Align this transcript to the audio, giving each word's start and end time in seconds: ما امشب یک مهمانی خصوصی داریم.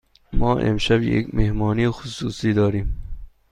ما 0.33 0.57
امشب 0.59 1.01
یک 1.03 1.35
مهمانی 1.35 1.89
خصوصی 1.89 2.53
داریم. 2.53 3.01